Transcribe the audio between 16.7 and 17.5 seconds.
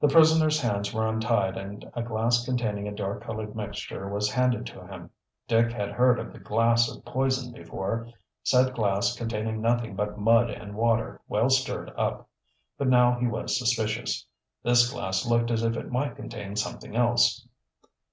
else.